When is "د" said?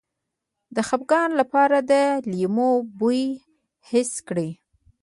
0.75-0.77, 1.91-1.93